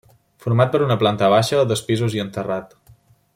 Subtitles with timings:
[0.45, 2.75] Format per una planta baixa, dos pisos i un terrat.